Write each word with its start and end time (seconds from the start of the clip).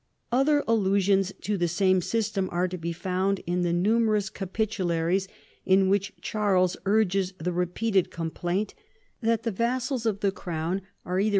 Other 0.31 0.63
allusions 0.67 1.31
to 1.41 1.57
the 1.59 1.67
same 1.67 2.01
system 2.01 2.49
are 2.51 2.67
to 2.67 2.77
be 2.79 2.91
found 2.91 3.41
in 3.45 3.61
the 3.61 3.71
numerous 3.71 4.31
Capitularies 4.31 5.27
in 5.63 5.89
which 5.89 6.13
Charles 6.21 6.75
urges 6.87 7.33
the 7.37 7.53
repeated 7.53 8.09
complaint 8.09 8.73
that 9.21 9.43
the 9.43 9.51
vassals 9.51 10.07
of 10.07 10.21
the 10.21 10.31
Crown 10.31 10.81
are 11.05 11.19
either 11.19 11.25
RESULTS. 11.25 11.29